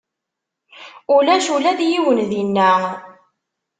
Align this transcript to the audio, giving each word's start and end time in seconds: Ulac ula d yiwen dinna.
Ulac 1.15 1.45
ula 1.55 1.71
d 1.77 1.79
yiwen 1.91 2.19
dinna. 2.29 2.71